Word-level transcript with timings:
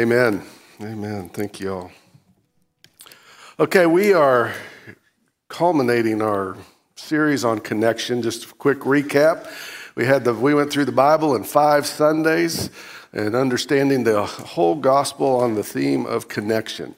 Amen. 0.00 0.42
Amen. 0.80 1.28
Thank 1.28 1.60
you 1.60 1.74
all. 1.74 1.90
Okay, 3.58 3.84
we 3.84 4.14
are 4.14 4.54
culminating 5.48 6.22
our 6.22 6.56
series 6.96 7.44
on 7.44 7.58
connection. 7.58 8.22
Just 8.22 8.46
a 8.46 8.54
quick 8.54 8.78
recap. 8.78 9.46
We 9.96 10.06
had 10.06 10.24
the 10.24 10.32
we 10.32 10.54
went 10.54 10.72
through 10.72 10.86
the 10.86 10.90
Bible 10.92 11.36
in 11.36 11.44
five 11.44 11.84
Sundays 11.84 12.70
and 13.12 13.34
understanding 13.34 14.04
the 14.04 14.24
whole 14.24 14.74
gospel 14.74 15.38
on 15.40 15.54
the 15.54 15.62
theme 15.62 16.06
of 16.06 16.28
connection. 16.28 16.96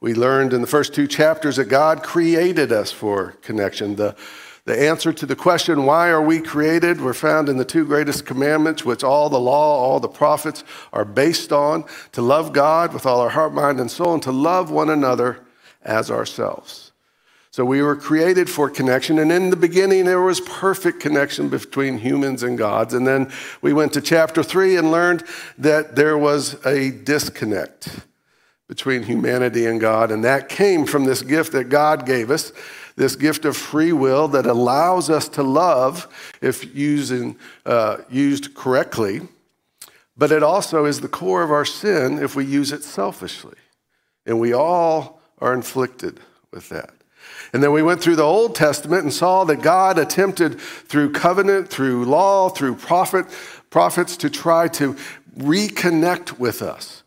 We 0.00 0.12
learned 0.12 0.52
in 0.52 0.62
the 0.62 0.66
first 0.66 0.94
two 0.94 1.06
chapters 1.06 1.54
that 1.56 1.66
God 1.66 2.02
created 2.02 2.72
us 2.72 2.90
for 2.90 3.36
connection. 3.42 3.94
The 3.94 4.16
the 4.64 4.80
answer 4.80 5.12
to 5.12 5.26
the 5.26 5.34
question, 5.34 5.84
why 5.86 6.08
are 6.08 6.22
we 6.22 6.40
created, 6.40 7.00
were 7.00 7.14
found 7.14 7.48
in 7.48 7.56
the 7.56 7.64
two 7.64 7.84
greatest 7.84 8.24
commandments, 8.24 8.84
which 8.84 9.02
all 9.02 9.28
the 9.28 9.40
law, 9.40 9.78
all 9.78 9.98
the 9.98 10.08
prophets 10.08 10.62
are 10.92 11.04
based 11.04 11.52
on 11.52 11.84
to 12.12 12.22
love 12.22 12.52
God 12.52 12.94
with 12.94 13.04
all 13.04 13.20
our 13.20 13.30
heart, 13.30 13.52
mind, 13.52 13.80
and 13.80 13.90
soul, 13.90 14.14
and 14.14 14.22
to 14.22 14.32
love 14.32 14.70
one 14.70 14.88
another 14.88 15.40
as 15.82 16.10
ourselves. 16.10 16.92
So 17.50 17.64
we 17.66 17.82
were 17.82 17.96
created 17.96 18.48
for 18.48 18.70
connection, 18.70 19.18
and 19.18 19.30
in 19.32 19.50
the 19.50 19.56
beginning 19.56 20.04
there 20.06 20.22
was 20.22 20.40
perfect 20.40 21.00
connection 21.00 21.48
between 21.48 21.98
humans 21.98 22.42
and 22.42 22.56
gods. 22.56 22.94
And 22.94 23.06
then 23.06 23.30
we 23.60 23.72
went 23.74 23.92
to 23.94 24.00
chapter 24.00 24.42
three 24.42 24.76
and 24.76 24.90
learned 24.90 25.24
that 25.58 25.96
there 25.96 26.16
was 26.16 26.64
a 26.64 26.92
disconnect 26.92 28.06
between 28.68 29.02
humanity 29.02 29.66
and 29.66 29.80
God, 29.80 30.10
and 30.10 30.24
that 30.24 30.48
came 30.48 30.86
from 30.86 31.04
this 31.04 31.20
gift 31.20 31.52
that 31.52 31.68
God 31.68 32.06
gave 32.06 32.30
us 32.30 32.52
this 32.96 33.16
gift 33.16 33.44
of 33.44 33.56
free 33.56 33.92
will 33.92 34.28
that 34.28 34.46
allows 34.46 35.10
us 35.10 35.28
to 35.30 35.42
love 35.42 36.08
if 36.40 36.74
using, 36.74 37.36
uh, 37.64 37.98
used 38.10 38.54
correctly, 38.54 39.22
but 40.16 40.30
it 40.30 40.42
also 40.42 40.84
is 40.84 41.00
the 41.00 41.08
core 41.08 41.42
of 41.42 41.50
our 41.50 41.64
sin 41.64 42.18
if 42.22 42.36
we 42.36 42.44
use 42.44 42.72
it 42.72 42.84
selfishly. 42.84 43.56
And 44.26 44.38
we 44.38 44.52
all 44.52 45.20
are 45.38 45.54
inflicted 45.54 46.20
with 46.52 46.68
that. 46.68 46.92
And 47.52 47.62
then 47.62 47.72
we 47.72 47.82
went 47.82 48.00
through 48.00 48.16
the 48.16 48.22
Old 48.22 48.54
Testament 48.54 49.02
and 49.02 49.12
saw 49.12 49.44
that 49.44 49.62
God 49.62 49.98
attempted 49.98 50.60
through 50.60 51.12
covenant, 51.12 51.68
through 51.68 52.04
law, 52.04 52.48
through 52.48 52.76
prophet, 52.76 53.26
prophets 53.70 54.16
to 54.18 54.30
try 54.30 54.68
to 54.68 54.96
reconnect 55.36 56.38
with 56.38 56.62
us. 56.62 57.01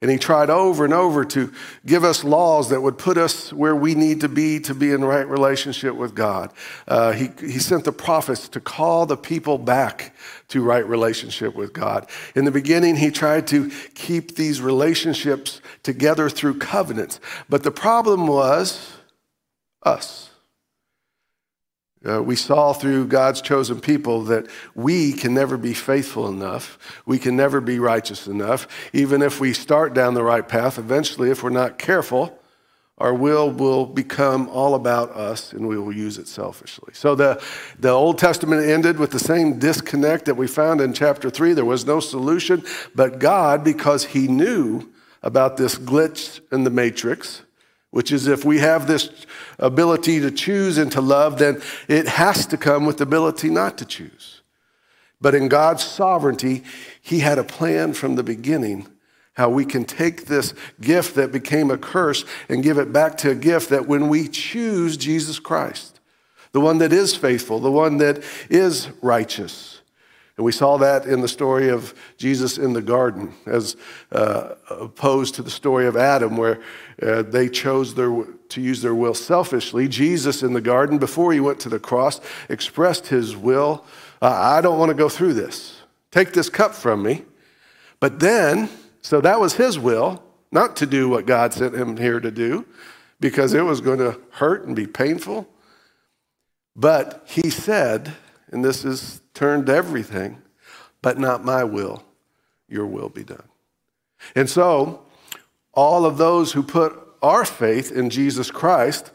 And 0.00 0.12
he 0.12 0.16
tried 0.16 0.48
over 0.48 0.84
and 0.84 0.94
over 0.94 1.24
to 1.24 1.52
give 1.84 2.04
us 2.04 2.22
laws 2.22 2.68
that 2.68 2.80
would 2.80 2.98
put 2.98 3.18
us 3.18 3.52
where 3.52 3.74
we 3.74 3.96
need 3.96 4.20
to 4.20 4.28
be 4.28 4.60
to 4.60 4.72
be 4.72 4.92
in 4.92 5.04
right 5.04 5.26
relationship 5.26 5.96
with 5.96 6.14
God. 6.14 6.52
Uh, 6.86 7.10
he, 7.12 7.30
he 7.40 7.58
sent 7.58 7.84
the 7.84 7.90
prophets 7.90 8.48
to 8.50 8.60
call 8.60 9.06
the 9.06 9.16
people 9.16 9.58
back 9.58 10.14
to 10.48 10.62
right 10.62 10.86
relationship 10.86 11.56
with 11.56 11.72
God. 11.72 12.08
In 12.36 12.44
the 12.44 12.52
beginning, 12.52 12.94
he 12.94 13.10
tried 13.10 13.48
to 13.48 13.70
keep 13.94 14.36
these 14.36 14.62
relationships 14.62 15.60
together 15.82 16.30
through 16.30 16.58
covenants. 16.58 17.18
But 17.48 17.64
the 17.64 17.72
problem 17.72 18.28
was 18.28 18.92
us. 19.82 20.27
Uh, 22.06 22.22
we 22.22 22.36
saw 22.36 22.72
through 22.72 23.06
God's 23.06 23.40
chosen 23.40 23.80
people 23.80 24.22
that 24.24 24.46
we 24.74 25.12
can 25.12 25.34
never 25.34 25.56
be 25.56 25.74
faithful 25.74 26.28
enough. 26.28 26.78
We 27.06 27.18
can 27.18 27.36
never 27.36 27.60
be 27.60 27.80
righteous 27.80 28.26
enough. 28.28 28.68
Even 28.92 29.20
if 29.20 29.40
we 29.40 29.52
start 29.52 29.94
down 29.94 30.14
the 30.14 30.22
right 30.22 30.46
path, 30.46 30.78
eventually, 30.78 31.30
if 31.30 31.42
we're 31.42 31.50
not 31.50 31.76
careful, 31.78 32.38
our 32.98 33.14
will 33.14 33.50
will 33.50 33.86
become 33.86 34.48
all 34.48 34.74
about 34.74 35.10
us 35.10 35.52
and 35.52 35.66
we 35.66 35.78
will 35.78 35.92
use 35.92 36.18
it 36.18 36.28
selfishly. 36.28 36.92
So 36.94 37.14
the, 37.14 37.42
the 37.78 37.90
Old 37.90 38.18
Testament 38.18 38.68
ended 38.68 38.98
with 38.98 39.10
the 39.12 39.20
same 39.20 39.58
disconnect 39.58 40.24
that 40.26 40.34
we 40.34 40.46
found 40.46 40.80
in 40.80 40.92
chapter 40.92 41.30
3. 41.30 41.52
There 41.52 41.64
was 41.64 41.86
no 41.86 42.00
solution, 42.00 42.64
but 42.94 43.18
God, 43.18 43.64
because 43.64 44.04
He 44.04 44.26
knew 44.28 44.88
about 45.22 45.56
this 45.56 45.76
glitch 45.76 46.40
in 46.52 46.64
the 46.64 46.70
matrix, 46.70 47.42
which 47.98 48.12
is 48.12 48.28
if 48.28 48.44
we 48.44 48.60
have 48.60 48.86
this 48.86 49.10
ability 49.58 50.20
to 50.20 50.30
choose 50.30 50.78
and 50.78 50.92
to 50.92 51.00
love, 51.00 51.36
then 51.40 51.60
it 51.88 52.06
has 52.06 52.46
to 52.46 52.56
come 52.56 52.86
with 52.86 52.98
the 52.98 53.02
ability 53.02 53.50
not 53.50 53.76
to 53.76 53.84
choose. 53.84 54.40
But 55.20 55.34
in 55.34 55.48
God's 55.48 55.82
sovereignty, 55.82 56.62
He 57.02 57.18
had 57.18 57.40
a 57.40 57.42
plan 57.42 57.94
from 57.94 58.14
the 58.14 58.22
beginning 58.22 58.86
how 59.34 59.48
we 59.50 59.64
can 59.64 59.84
take 59.84 60.26
this 60.26 60.54
gift 60.80 61.16
that 61.16 61.32
became 61.32 61.72
a 61.72 61.76
curse 61.76 62.24
and 62.48 62.62
give 62.62 62.78
it 62.78 62.92
back 62.92 63.18
to 63.18 63.32
a 63.32 63.34
gift 63.34 63.68
that 63.70 63.88
when 63.88 64.08
we 64.08 64.28
choose 64.28 64.96
Jesus 64.96 65.40
Christ, 65.40 65.98
the 66.52 66.60
one 66.60 66.78
that 66.78 66.92
is 66.92 67.16
faithful, 67.16 67.58
the 67.58 67.68
one 67.68 67.96
that 67.96 68.22
is 68.48 68.90
righteous, 69.02 69.80
and 70.38 70.44
we 70.44 70.52
saw 70.52 70.78
that 70.78 71.04
in 71.04 71.20
the 71.20 71.28
story 71.28 71.68
of 71.68 71.92
Jesus 72.16 72.56
in 72.56 72.72
the 72.72 72.80
garden, 72.80 73.34
as 73.44 73.76
uh, 74.12 74.54
opposed 74.70 75.34
to 75.34 75.42
the 75.42 75.50
story 75.50 75.86
of 75.86 75.96
Adam, 75.96 76.38
where 76.38 76.62
uh, 77.02 77.22
they 77.22 77.50
chose 77.50 77.94
their, 77.94 78.24
to 78.48 78.60
use 78.60 78.80
their 78.80 78.94
will 78.94 79.14
selfishly. 79.14 79.88
Jesus 79.88 80.42
in 80.42 80.54
the 80.54 80.60
garden, 80.60 80.96
before 80.96 81.32
he 81.32 81.40
went 81.40 81.60
to 81.60 81.68
the 81.68 81.80
cross, 81.80 82.20
expressed 82.48 83.08
his 83.08 83.36
will 83.36 83.84
I 84.20 84.60
don't 84.60 84.78
want 84.78 84.90
to 84.90 84.96
go 84.96 85.08
through 85.08 85.34
this. 85.34 85.80
Take 86.10 86.32
this 86.32 86.48
cup 86.48 86.74
from 86.74 87.02
me. 87.02 87.24
But 88.00 88.20
then, 88.20 88.68
so 89.02 89.20
that 89.20 89.40
was 89.40 89.54
his 89.54 89.78
will, 89.78 90.22
not 90.50 90.76
to 90.76 90.86
do 90.86 91.08
what 91.08 91.26
God 91.26 91.52
sent 91.52 91.74
him 91.74 91.96
here 91.96 92.20
to 92.20 92.30
do, 92.30 92.66
because 93.20 93.54
it 93.54 93.62
was 93.62 93.80
going 93.80 93.98
to 93.98 94.18
hurt 94.30 94.66
and 94.66 94.74
be 94.74 94.86
painful. 94.86 95.48
But 96.74 97.24
he 97.26 97.50
said, 97.50 98.14
and 98.50 98.64
this 98.64 98.84
is 98.84 99.20
turned 99.38 99.70
everything, 99.70 100.42
but 101.00 101.16
not 101.16 101.44
my 101.44 101.62
will, 101.62 102.02
your 102.68 102.86
will 102.86 103.08
be 103.08 103.22
done. 103.22 103.48
And 104.34 104.50
so, 104.50 105.04
all 105.72 106.04
of 106.04 106.18
those 106.18 106.50
who 106.50 106.62
put 106.64 106.98
our 107.22 107.44
faith 107.44 107.92
in 107.92 108.10
Jesus 108.10 108.50
Christ 108.50 109.12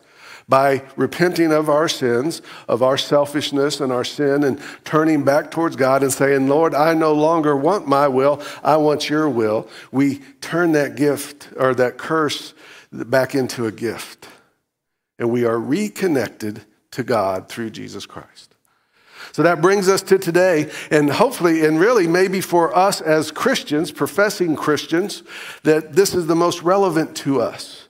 by 0.48 0.82
repenting 0.96 1.52
of 1.52 1.70
our 1.70 1.90
sins, 1.90 2.42
of 2.70 2.82
our 2.82 2.98
selfishness 2.98 3.82
and 3.82 3.92
our 3.92 4.06
sin, 4.06 4.46
and 4.46 4.62
turning 4.86 5.26
back 5.26 5.52
towards 5.52 5.76
God 5.76 6.04
and 6.04 6.14
saying, 6.14 6.48
Lord, 6.48 6.74
I 6.74 6.94
no 6.94 7.12
longer 7.12 7.54
want 7.54 7.86
my 7.86 8.08
will, 8.08 8.42
I 8.64 8.78
want 8.78 9.10
your 9.10 9.28
will, 9.28 9.68
we 9.92 10.20
turn 10.40 10.72
that 10.72 10.96
gift 10.96 11.50
or 11.58 11.76
that 11.76 11.98
curse 11.98 12.54
back 12.94 13.36
into 13.36 13.66
a 13.66 13.74
gift. 13.74 14.30
And 15.20 15.30
we 15.30 15.44
are 15.44 15.60
reconnected 15.60 16.62
to 16.92 17.04
God 17.04 17.50
through 17.50 17.72
Jesus 17.72 18.06
Christ. 18.06 18.54
So 19.32 19.44
that 19.44 19.62
brings 19.62 19.88
us 19.88 20.02
to 20.04 20.18
today, 20.18 20.72
and 20.92 21.10
hopefully, 21.10 21.66
and 21.66 21.80
really 21.80 22.08
maybe 22.08 22.42
for 22.42 22.76
us 22.76 23.02
as 23.02 23.32
Christians, 23.32 23.92
professing 23.92 24.56
Christians, 24.56 25.24
that 25.64 25.94
this 25.94 26.14
is 26.14 26.28
the 26.28 26.36
most 26.36 26.62
relevant 26.62 27.16
to 27.18 27.42
us. 27.42 27.88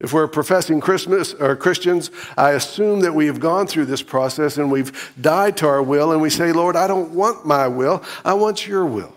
If 0.00 0.12
we're 0.12 0.28
professing 0.28 0.80
Christmas 0.80 1.34
or 1.34 1.54
Christians, 1.56 2.10
I 2.36 2.52
assume 2.52 3.00
that 3.00 3.14
we 3.14 3.26
have 3.26 3.38
gone 3.38 3.66
through 3.66 3.84
this 3.84 4.02
process 4.02 4.56
and 4.56 4.70
we've 4.70 5.12
died 5.20 5.58
to 5.58 5.66
our 5.66 5.82
will, 5.82 6.12
and 6.12 6.22
we 6.22 6.30
say, 6.30 6.52
Lord, 6.52 6.74
I 6.76 6.86
don't 6.86 7.10
want 7.10 7.44
my 7.44 7.68
will, 7.68 8.02
I 8.24 8.34
want 8.34 8.66
your 8.66 8.86
will. 8.86 9.14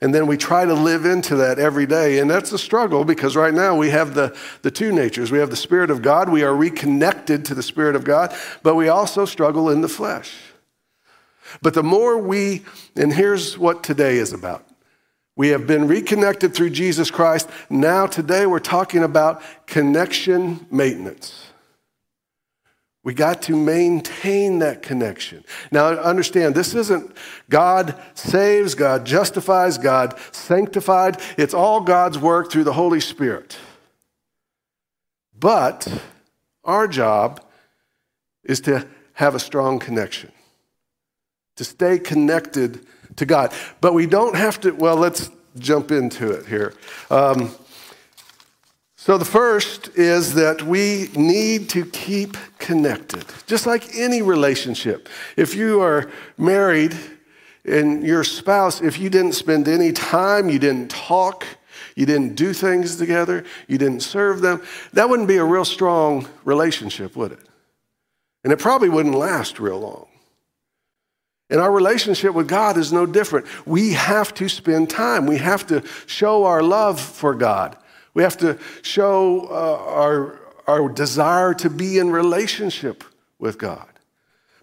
And 0.00 0.14
then 0.14 0.26
we 0.26 0.36
try 0.36 0.64
to 0.64 0.74
live 0.74 1.04
into 1.04 1.36
that 1.36 1.58
every 1.58 1.86
day. 1.86 2.18
And 2.18 2.30
that's 2.30 2.52
a 2.52 2.58
struggle 2.58 3.04
because 3.04 3.34
right 3.36 3.52
now 3.52 3.76
we 3.76 3.90
have 3.90 4.14
the, 4.14 4.36
the 4.62 4.70
two 4.70 4.92
natures. 4.92 5.32
We 5.32 5.38
have 5.38 5.50
the 5.50 5.56
Spirit 5.56 5.90
of 5.90 6.02
God, 6.02 6.28
we 6.28 6.42
are 6.42 6.54
reconnected 6.54 7.44
to 7.46 7.54
the 7.54 7.62
Spirit 7.62 7.96
of 7.96 8.04
God, 8.04 8.34
but 8.62 8.74
we 8.74 8.88
also 8.88 9.24
struggle 9.24 9.70
in 9.70 9.80
the 9.80 9.88
flesh. 9.88 10.34
But 11.62 11.74
the 11.74 11.82
more 11.82 12.18
we, 12.18 12.64
and 12.94 13.12
here's 13.12 13.58
what 13.58 13.82
today 13.82 14.18
is 14.18 14.32
about. 14.32 14.64
We 15.34 15.48
have 15.48 15.66
been 15.68 15.86
reconnected 15.86 16.52
through 16.52 16.70
Jesus 16.70 17.12
Christ. 17.12 17.48
Now, 17.70 18.06
today, 18.06 18.44
we're 18.44 18.58
talking 18.58 19.04
about 19.04 19.40
connection 19.66 20.66
maintenance. 20.68 21.47
We 23.08 23.14
got 23.14 23.40
to 23.44 23.56
maintain 23.56 24.58
that 24.58 24.82
connection. 24.82 25.42
Now, 25.72 25.86
understand, 25.86 26.54
this 26.54 26.74
isn't 26.74 27.16
God 27.48 27.98
saves, 28.12 28.74
God 28.74 29.06
justifies, 29.06 29.78
God 29.78 30.18
sanctified. 30.30 31.18
It's 31.38 31.54
all 31.54 31.80
God's 31.80 32.18
work 32.18 32.50
through 32.50 32.64
the 32.64 32.74
Holy 32.74 33.00
Spirit. 33.00 33.56
But 35.40 36.02
our 36.64 36.86
job 36.86 37.42
is 38.44 38.60
to 38.60 38.86
have 39.14 39.34
a 39.34 39.40
strong 39.40 39.78
connection, 39.78 40.30
to 41.56 41.64
stay 41.64 41.98
connected 41.98 42.84
to 43.16 43.24
God. 43.24 43.54
But 43.80 43.94
we 43.94 44.04
don't 44.04 44.36
have 44.36 44.60
to, 44.60 44.72
well, 44.72 44.96
let's 44.96 45.30
jump 45.58 45.92
into 45.92 46.30
it 46.32 46.44
here. 46.44 46.74
Um, 47.10 47.54
so, 49.08 49.16
the 49.16 49.24
first 49.24 49.88
is 49.96 50.34
that 50.34 50.60
we 50.60 51.08
need 51.16 51.70
to 51.70 51.86
keep 51.86 52.36
connected, 52.58 53.24
just 53.46 53.64
like 53.64 53.96
any 53.96 54.20
relationship. 54.20 55.08
If 55.34 55.54
you 55.54 55.80
are 55.80 56.10
married 56.36 56.94
and 57.64 58.06
your 58.06 58.22
spouse, 58.22 58.82
if 58.82 58.98
you 58.98 59.08
didn't 59.08 59.32
spend 59.32 59.66
any 59.66 59.92
time, 59.92 60.50
you 60.50 60.58
didn't 60.58 60.90
talk, 60.90 61.46
you 61.96 62.04
didn't 62.04 62.34
do 62.34 62.52
things 62.52 62.96
together, 62.96 63.46
you 63.66 63.78
didn't 63.78 64.00
serve 64.00 64.42
them, 64.42 64.60
that 64.92 65.08
wouldn't 65.08 65.26
be 65.26 65.38
a 65.38 65.44
real 65.44 65.64
strong 65.64 66.28
relationship, 66.44 67.16
would 67.16 67.32
it? 67.32 67.48
And 68.44 68.52
it 68.52 68.58
probably 68.58 68.90
wouldn't 68.90 69.14
last 69.14 69.58
real 69.58 69.80
long. 69.80 70.06
And 71.48 71.62
our 71.62 71.72
relationship 71.72 72.34
with 72.34 72.46
God 72.46 72.76
is 72.76 72.92
no 72.92 73.06
different. 73.06 73.46
We 73.66 73.94
have 73.94 74.34
to 74.34 74.50
spend 74.50 74.90
time. 74.90 75.24
We 75.24 75.38
have 75.38 75.66
to 75.68 75.82
show 76.04 76.44
our 76.44 76.62
love 76.62 77.00
for 77.00 77.32
God. 77.34 77.74
We 78.14 78.22
have 78.22 78.36
to 78.38 78.58
show 78.82 79.46
uh, 79.50 79.92
our, 79.92 80.38
our 80.66 80.88
desire 80.88 81.54
to 81.54 81.70
be 81.70 81.98
in 81.98 82.10
relationship 82.10 83.04
with 83.38 83.58
God. 83.58 83.86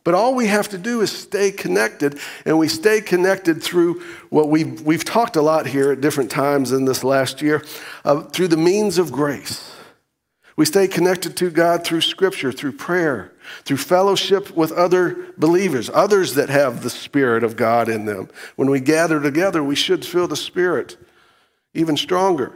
But 0.03 0.13
all 0.13 0.35
we 0.35 0.45
have 0.47 0.69
to 0.69 0.77
do 0.77 1.01
is 1.01 1.11
stay 1.11 1.51
connected, 1.51 2.19
and 2.45 2.59
we 2.59 2.67
stay 2.67 3.01
connected 3.01 3.63
through 3.63 4.01
what 4.29 4.49
we've, 4.49 4.81
we've 4.81 5.03
talked 5.03 5.35
a 5.35 5.41
lot 5.41 5.65
here 5.65 5.91
at 5.91 5.99
different 5.99 6.29
times 6.29 6.71
in 6.71 6.85
this 6.85 7.03
last 7.03 7.41
year, 7.41 7.63
uh, 8.05 8.21
through 8.21 8.49
the 8.49 8.57
means 8.57 8.99
of 8.99 9.11
grace. 9.11 9.75
We 10.55 10.65
stay 10.65 10.87
connected 10.87 11.35
to 11.37 11.49
God 11.49 11.83
through 11.83 12.01
scripture, 12.01 12.51
through 12.51 12.73
prayer, 12.73 13.33
through 13.63 13.77
fellowship 13.77 14.55
with 14.55 14.71
other 14.71 15.33
believers, 15.37 15.89
others 15.91 16.35
that 16.35 16.49
have 16.49 16.81
the 16.81 16.89
Spirit 16.89 17.43
of 17.43 17.57
God 17.57 17.89
in 17.89 18.05
them. 18.05 18.29
When 18.55 18.69
we 18.69 18.79
gather 18.79 19.19
together, 19.19 19.63
we 19.63 19.75
should 19.75 20.05
feel 20.05 20.27
the 20.27 20.35
Spirit 20.35 20.97
even 21.73 21.97
stronger. 21.97 22.55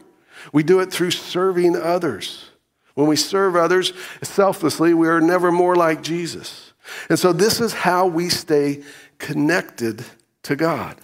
We 0.54 0.64
do 0.64 0.80
it 0.80 0.92
through 0.92 1.12
serving 1.12 1.76
others. 1.76 2.50
When 2.96 3.08
we 3.08 3.16
serve 3.16 3.56
others 3.56 3.94
selflessly, 4.22 4.94
we 4.94 5.08
are 5.08 5.22
never 5.22 5.52
more 5.52 5.76
like 5.76 6.02
Jesus. 6.02 6.74
And 7.10 7.18
so 7.18 7.32
this 7.34 7.62
is 7.62 7.74
how 7.74 8.08
we 8.08 8.30
stay 8.30 8.84
connected 9.18 10.04
to 10.44 10.56
God. 10.56 10.98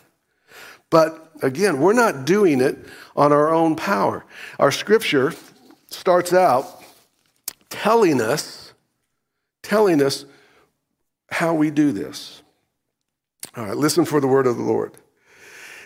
But 0.90 1.32
again, 1.42 1.80
we're 1.80 1.94
not 1.94 2.26
doing 2.26 2.62
it 2.62 2.78
on 3.16 3.32
our 3.32 3.54
own 3.54 3.76
power. 3.76 4.26
Our 4.60 4.72
scripture 4.72 5.34
starts 5.88 6.34
out 6.34 6.84
telling 7.70 8.22
us, 8.22 8.74
telling 9.62 10.02
us 10.02 10.26
how 11.30 11.54
we 11.54 11.72
do 11.72 11.92
this. 11.92 12.42
All 13.56 13.66
right, 13.66 13.78
listen 13.78 14.06
for 14.06 14.20
the 14.20 14.28
word 14.28 14.48
of 14.48 14.58
the 14.58 14.64
Lord. 14.64 14.94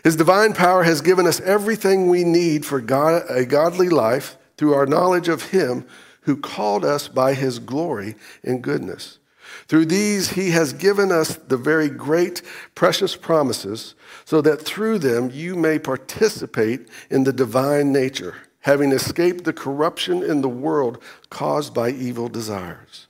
His 0.04 0.16
divine 0.16 0.54
power 0.54 0.84
has 0.84 1.02
given 1.02 1.26
us 1.26 1.40
everything 1.42 2.08
we 2.08 2.24
need 2.24 2.66
for 2.66 2.80
God, 2.82 3.24
a 3.30 3.46
godly 3.46 3.90
life 3.90 4.38
through 4.58 4.74
our 4.74 4.86
knowledge 4.86 5.28
of 5.28 5.52
Him 5.52 5.86
who 6.22 6.38
called 6.38 6.86
us 6.86 7.08
by 7.08 7.34
His 7.34 7.60
glory 7.60 8.16
and 8.44 8.62
goodness. 8.62 9.20
Through 9.68 9.86
these, 9.86 10.32
he 10.32 10.52
has 10.52 10.74
given 10.74 11.12
us 11.12 11.36
the 11.36 11.58
very 11.58 11.90
great, 11.90 12.42
precious 12.76 13.16
promises, 13.16 13.96
so 14.26 14.42
that 14.42 14.62
through 14.62 15.00
them 15.00 15.30
you 15.32 15.56
may 15.56 15.80
participate 15.80 16.88
in 17.10 17.24
the 17.24 17.34
divine 17.34 17.92
nature, 17.92 18.36
having 18.62 18.92
escaped 18.92 19.44
the 19.44 19.54
corruption 19.54 20.24
in 20.24 20.42
the 20.42 20.50
world 20.50 21.02
caused 21.30 21.74
by 21.74 21.90
evil 21.90 22.30
desires. 22.30 23.08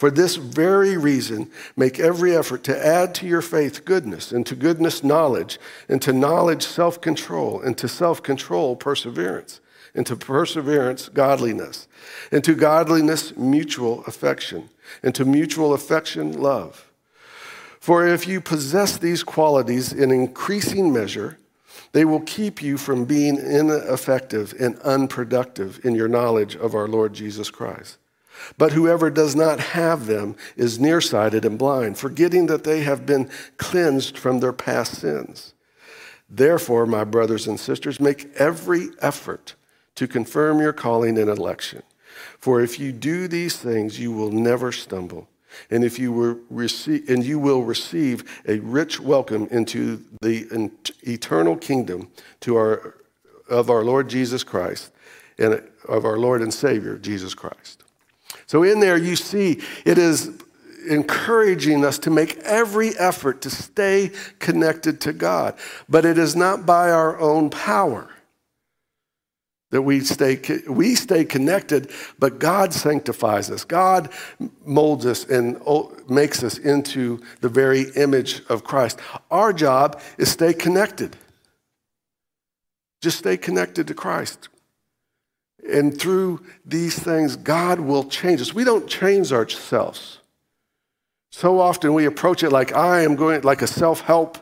For 0.00 0.10
this 0.10 0.36
very 0.36 0.96
reason, 0.96 1.50
make 1.76 2.00
every 2.00 2.34
effort 2.34 2.64
to 2.64 2.86
add 2.86 3.14
to 3.16 3.26
your 3.26 3.42
faith 3.42 3.84
goodness, 3.84 4.32
and 4.32 4.46
to 4.46 4.56
goodness, 4.56 5.04
knowledge, 5.04 5.60
and 5.90 6.00
to 6.00 6.14
knowledge, 6.14 6.62
self 6.62 7.02
control, 7.02 7.60
and 7.60 7.76
to 7.76 7.86
self 7.86 8.22
control, 8.22 8.76
perseverance, 8.76 9.60
and 9.94 10.06
to 10.06 10.16
perseverance, 10.16 11.10
godliness, 11.10 11.86
and 12.32 12.42
to 12.44 12.54
godliness, 12.54 13.36
mutual 13.36 14.02
affection 14.06 14.70
and 15.02 15.14
to 15.14 15.26
mutual 15.26 15.74
affection, 15.74 16.32
love. 16.40 16.90
For 17.78 18.06
if 18.06 18.26
you 18.26 18.40
possess 18.40 18.96
these 18.96 19.22
qualities 19.22 19.92
in 19.92 20.10
increasing 20.10 20.94
measure, 20.94 21.36
they 21.92 22.06
will 22.06 22.20
keep 22.20 22.62
you 22.62 22.78
from 22.78 23.04
being 23.04 23.36
ineffective 23.36 24.54
and 24.58 24.78
unproductive 24.78 25.84
in 25.84 25.94
your 25.94 26.08
knowledge 26.08 26.56
of 26.56 26.74
our 26.74 26.88
Lord 26.88 27.12
Jesus 27.12 27.50
Christ. 27.50 27.98
But 28.58 28.72
whoever 28.72 29.10
does 29.10 29.36
not 29.36 29.60
have 29.60 30.06
them 30.06 30.36
is 30.56 30.78
nearsighted 30.78 31.44
and 31.44 31.58
blind, 31.58 31.98
forgetting 31.98 32.46
that 32.46 32.64
they 32.64 32.80
have 32.82 33.06
been 33.06 33.30
cleansed 33.56 34.18
from 34.18 34.40
their 34.40 34.52
past 34.52 34.96
sins. 35.00 35.54
Therefore, 36.28 36.86
my 36.86 37.04
brothers 37.04 37.46
and 37.46 37.58
sisters, 37.58 37.98
make 37.98 38.30
every 38.36 38.90
effort 39.00 39.54
to 39.96 40.06
confirm 40.06 40.60
your 40.60 40.72
calling 40.72 41.18
and 41.18 41.28
election. 41.28 41.82
For 42.38 42.60
if 42.60 42.78
you 42.78 42.92
do 42.92 43.28
these 43.28 43.56
things, 43.56 43.98
you 43.98 44.12
will 44.12 44.30
never 44.30 44.72
stumble. 44.72 45.28
And 45.70 45.82
if 45.82 45.98
you 45.98 46.12
will 46.12 46.38
receive, 46.48 47.08
and 47.08 47.24
you 47.24 47.38
will 47.38 47.64
receive 47.64 48.42
a 48.46 48.60
rich 48.60 49.00
welcome 49.00 49.48
into 49.50 50.04
the 50.22 50.70
eternal 51.02 51.56
kingdom 51.56 52.10
to 52.40 52.56
our, 52.56 52.96
of 53.48 53.68
our 53.68 53.84
Lord 53.84 54.08
Jesus 54.08 54.44
Christ 54.44 54.92
and 55.38 55.62
of 55.88 56.04
our 56.04 56.18
Lord 56.18 56.42
and 56.42 56.54
Savior 56.54 56.96
Jesus 56.96 57.34
Christ. 57.34 57.79
So 58.50 58.64
in 58.64 58.80
there 58.80 58.96
you 58.96 59.14
see 59.14 59.60
it 59.84 59.96
is 59.96 60.28
encouraging 60.88 61.84
us 61.84 62.00
to 62.00 62.10
make 62.10 62.36
every 62.38 62.98
effort 62.98 63.42
to 63.42 63.48
stay 63.48 64.10
connected 64.40 65.00
to 65.02 65.12
God, 65.12 65.54
but 65.88 66.04
it 66.04 66.18
is 66.18 66.34
not 66.34 66.66
by 66.66 66.90
our 66.90 67.16
own 67.20 67.50
power 67.50 68.10
that 69.70 69.82
we 69.82 70.00
stay, 70.00 70.40
we 70.68 70.96
stay 70.96 71.24
connected, 71.24 71.92
but 72.18 72.40
God 72.40 72.74
sanctifies 72.74 73.52
us. 73.52 73.62
God 73.62 74.10
molds 74.66 75.06
us 75.06 75.24
and 75.26 75.62
makes 76.08 76.42
us 76.42 76.58
into 76.58 77.20
the 77.42 77.48
very 77.48 77.82
image 77.94 78.42
of 78.48 78.64
Christ. 78.64 78.98
Our 79.30 79.52
job 79.52 80.00
is 80.18 80.28
stay 80.28 80.54
connected. 80.54 81.16
Just 83.00 83.18
stay 83.18 83.36
connected 83.36 83.86
to 83.86 83.94
Christ. 83.94 84.48
And 85.68 85.98
through 85.98 86.44
these 86.64 86.98
things, 86.98 87.36
God 87.36 87.80
will 87.80 88.04
change 88.04 88.40
us. 88.40 88.54
We 88.54 88.64
don't 88.64 88.88
change 88.88 89.32
ourselves. 89.32 90.18
So 91.30 91.60
often 91.60 91.94
we 91.94 92.06
approach 92.06 92.42
it 92.42 92.50
like 92.50 92.74
I 92.74 93.02
am 93.02 93.16
going, 93.16 93.42
like 93.42 93.62
a 93.62 93.66
self 93.66 94.00
help 94.00 94.38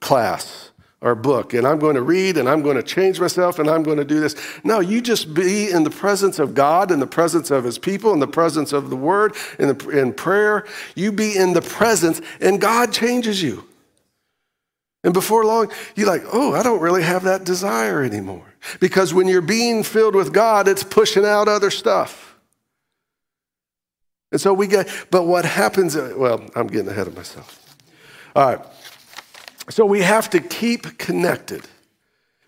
class 0.00 0.70
or 1.00 1.14
book 1.14 1.54
and 1.54 1.66
I'm 1.66 1.78
going 1.78 1.94
to 1.94 2.02
read 2.02 2.36
and 2.36 2.48
I'm 2.48 2.60
going 2.62 2.76
to 2.76 2.82
change 2.82 3.20
myself 3.20 3.58
and 3.58 3.70
I'm 3.70 3.82
going 3.82 3.98
to 3.98 4.04
do 4.04 4.20
this. 4.20 4.34
No, 4.64 4.80
you 4.80 5.00
just 5.00 5.32
be 5.32 5.70
in 5.70 5.84
the 5.84 5.90
presence 5.90 6.38
of 6.38 6.54
God, 6.54 6.90
in 6.90 6.98
the 6.98 7.06
presence 7.06 7.50
of 7.50 7.64
His 7.64 7.78
people, 7.78 8.12
in 8.12 8.18
the 8.18 8.26
presence 8.26 8.72
of 8.72 8.90
the 8.90 8.96
Word, 8.96 9.36
in, 9.58 9.76
the, 9.76 9.88
in 9.90 10.12
prayer. 10.12 10.66
You 10.96 11.12
be 11.12 11.36
in 11.36 11.52
the 11.52 11.62
presence 11.62 12.20
and 12.40 12.60
God 12.60 12.92
changes 12.92 13.42
you. 13.42 13.64
And 15.04 15.14
before 15.14 15.44
long, 15.44 15.70
you're 15.94 16.08
like, 16.08 16.24
oh, 16.32 16.54
I 16.54 16.62
don't 16.62 16.80
really 16.80 17.02
have 17.02 17.24
that 17.24 17.44
desire 17.44 18.02
anymore. 18.02 18.54
Because 18.80 19.14
when 19.14 19.28
you're 19.28 19.40
being 19.40 19.84
filled 19.84 20.14
with 20.14 20.32
God, 20.32 20.66
it's 20.66 20.82
pushing 20.82 21.24
out 21.24 21.46
other 21.46 21.70
stuff. 21.70 22.36
And 24.30 24.40
so 24.40 24.52
we 24.52 24.66
get, 24.66 24.88
but 25.10 25.24
what 25.24 25.44
happens, 25.44 25.96
uh, 25.96 26.14
well, 26.16 26.44
I'm 26.54 26.66
getting 26.66 26.88
ahead 26.88 27.06
of 27.06 27.16
myself. 27.16 27.76
All 28.34 28.46
right. 28.46 28.66
So 29.70 29.86
we 29.86 30.00
have 30.00 30.28
to 30.30 30.40
keep 30.40 30.98
connected 30.98 31.62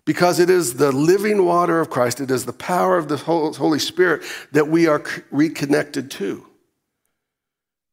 because 0.05 0.39
it 0.39 0.49
is 0.49 0.75
the 0.75 0.91
living 0.91 1.45
water 1.45 1.79
of 1.79 1.89
Christ, 1.89 2.19
it 2.19 2.31
is 2.31 2.45
the 2.45 2.53
power 2.53 2.97
of 2.97 3.07
the 3.07 3.17
Holy 3.17 3.79
Spirit 3.79 4.23
that 4.51 4.67
we 4.67 4.87
are 4.87 5.03
reconnected 5.29 6.11
to. 6.11 6.45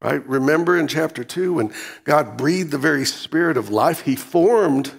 Right? 0.00 0.24
Remember 0.28 0.78
in 0.78 0.86
chapter 0.86 1.24
2 1.24 1.54
when 1.54 1.72
God 2.04 2.36
breathed 2.36 2.70
the 2.70 2.78
very 2.78 3.04
spirit 3.04 3.56
of 3.56 3.70
life, 3.70 4.02
he 4.02 4.14
formed 4.14 4.92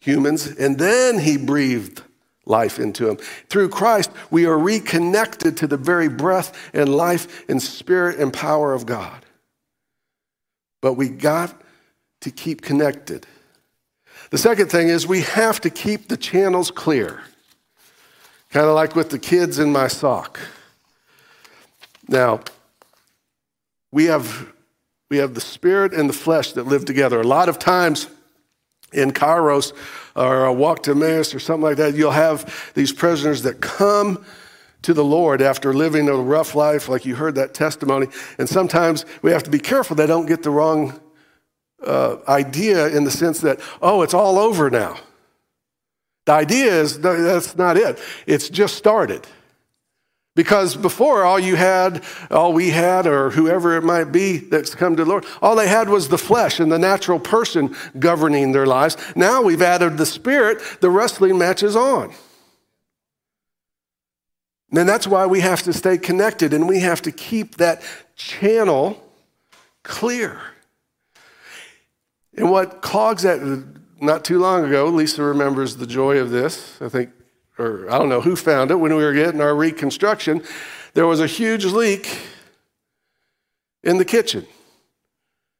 humans 0.00 0.46
and 0.46 0.78
then 0.78 1.18
he 1.18 1.36
breathed 1.36 2.02
life 2.46 2.78
into 2.78 3.06
them. 3.06 3.16
Through 3.48 3.70
Christ, 3.70 4.10
we 4.30 4.46
are 4.46 4.58
reconnected 4.58 5.56
to 5.58 5.66
the 5.66 5.76
very 5.76 6.08
breath 6.08 6.70
and 6.72 6.88
life 6.94 7.48
and 7.48 7.62
spirit 7.62 8.18
and 8.18 8.32
power 8.32 8.72
of 8.72 8.86
God. 8.86 9.24
But 10.80 10.94
we 10.94 11.08
got 11.08 11.60
to 12.20 12.30
keep 12.30 12.62
connected. 12.62 13.26
The 14.30 14.38
second 14.38 14.70
thing 14.70 14.88
is 14.88 15.06
we 15.06 15.22
have 15.22 15.60
to 15.62 15.70
keep 15.70 16.08
the 16.08 16.16
channels 16.16 16.70
clear, 16.70 17.22
kind 18.50 18.66
of 18.66 18.74
like 18.74 18.94
with 18.94 19.10
the 19.10 19.18
kids 19.18 19.58
in 19.58 19.72
my 19.72 19.88
sock. 19.88 20.40
Now, 22.08 22.40
we 23.94 24.06
have, 24.06 24.52
we 25.08 25.18
have 25.18 25.34
the 25.34 25.40
spirit 25.40 25.94
and 25.94 26.08
the 26.08 26.14
flesh 26.14 26.52
that 26.54 26.66
live 26.66 26.84
together. 26.84 27.20
A 27.20 27.26
lot 27.26 27.48
of 27.48 27.60
times 27.60 28.08
in 28.92 29.12
Kairos 29.12 29.72
or 30.16 30.46
a 30.46 30.52
walk 30.52 30.82
to 30.82 30.90
Emmaus 30.90 31.32
or 31.32 31.38
something 31.38 31.62
like 31.62 31.76
that, 31.76 31.94
you'll 31.94 32.10
have 32.10 32.72
these 32.74 32.92
prisoners 32.92 33.42
that 33.42 33.60
come 33.60 34.24
to 34.82 34.94
the 34.94 35.04
Lord 35.04 35.40
after 35.40 35.72
living 35.72 36.08
a 36.08 36.16
rough 36.16 36.56
life, 36.56 36.88
like 36.88 37.06
you 37.06 37.14
heard 37.14 37.36
that 37.36 37.54
testimony. 37.54 38.08
And 38.36 38.48
sometimes 38.48 39.06
we 39.22 39.30
have 39.30 39.44
to 39.44 39.50
be 39.50 39.60
careful 39.60 39.94
they 39.94 40.08
don't 40.08 40.26
get 40.26 40.42
the 40.42 40.50
wrong 40.50 41.00
uh, 41.86 42.16
idea 42.26 42.88
in 42.88 43.04
the 43.04 43.12
sense 43.12 43.40
that, 43.42 43.60
oh, 43.80 44.02
it's 44.02 44.12
all 44.12 44.40
over 44.40 44.70
now. 44.70 44.98
The 46.26 46.32
idea 46.32 46.80
is 46.80 46.98
that's 46.98 47.56
not 47.56 47.76
it, 47.76 48.00
it's 48.26 48.48
just 48.48 48.74
started. 48.74 49.24
Because 50.36 50.74
before, 50.74 51.22
all 51.22 51.38
you 51.38 51.54
had, 51.54 52.02
all 52.30 52.52
we 52.52 52.70
had, 52.70 53.06
or 53.06 53.30
whoever 53.30 53.76
it 53.76 53.84
might 53.84 54.10
be 54.10 54.38
that's 54.38 54.74
come 54.74 54.96
to 54.96 55.04
the 55.04 55.08
Lord, 55.08 55.24
all 55.40 55.54
they 55.54 55.68
had 55.68 55.88
was 55.88 56.08
the 56.08 56.18
flesh 56.18 56.58
and 56.58 56.72
the 56.72 56.78
natural 56.78 57.20
person 57.20 57.74
governing 57.98 58.50
their 58.50 58.66
lives. 58.66 58.96
Now 59.14 59.42
we've 59.42 59.62
added 59.62 59.96
the 59.96 60.06
spirit, 60.06 60.60
the 60.80 60.90
wrestling 60.90 61.38
match 61.38 61.62
is 61.62 61.76
on. 61.76 62.12
And 64.72 64.88
that's 64.88 65.06
why 65.06 65.26
we 65.26 65.38
have 65.40 65.62
to 65.62 65.72
stay 65.72 65.98
connected 65.98 66.52
and 66.52 66.68
we 66.68 66.80
have 66.80 67.00
to 67.02 67.12
keep 67.12 67.58
that 67.58 67.80
channel 68.16 69.00
clear. 69.84 70.40
And 72.36 72.50
what 72.50 72.82
clogs 72.82 73.22
that, 73.22 73.40
not 74.00 74.24
too 74.24 74.40
long 74.40 74.64
ago, 74.64 74.86
Lisa 74.86 75.22
remembers 75.22 75.76
the 75.76 75.86
joy 75.86 76.18
of 76.18 76.30
this. 76.30 76.82
I 76.82 76.88
think, 76.88 77.10
or 77.58 77.90
I 77.90 77.98
don't 77.98 78.08
know 78.08 78.20
who 78.20 78.36
found 78.36 78.70
it 78.70 78.76
when 78.76 78.94
we 78.94 79.04
were 79.04 79.12
getting 79.12 79.40
our 79.40 79.54
reconstruction. 79.54 80.42
There 80.94 81.06
was 81.06 81.20
a 81.20 81.26
huge 81.26 81.64
leak 81.64 82.18
in 83.82 83.98
the 83.98 84.04
kitchen, 84.04 84.46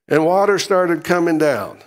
and 0.08 0.24
water 0.24 0.58
started 0.58 1.04
coming 1.04 1.38
down. 1.38 1.78